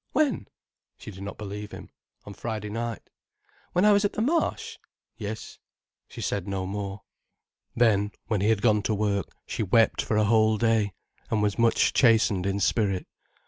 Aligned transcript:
"When?" 0.13 0.47
She 0.97 1.11
did 1.11 1.21
not 1.21 1.37
believe 1.37 1.69
him. 1.71 1.91
"On 2.25 2.33
Friday 2.33 2.71
night." 2.71 3.07
"When 3.73 3.85
I 3.85 3.91
was 3.91 4.03
at 4.03 4.13
the 4.13 4.21
Marsh?" 4.23 4.79
"Yes." 5.15 5.59
She 6.07 6.21
said 6.21 6.47
no 6.47 6.65
more. 6.65 7.03
Then, 7.75 8.11
when 8.25 8.41
he 8.41 8.49
had 8.49 8.63
gone 8.63 8.81
to 8.81 8.95
work, 8.95 9.27
she 9.45 9.61
wept 9.61 10.01
for 10.01 10.17
a 10.17 10.23
whole 10.23 10.57
day, 10.57 10.93
and 11.29 11.43
was 11.43 11.59
much 11.59 11.93
chastened 11.93 12.47
in 12.47 12.59
spirit. 12.59 13.05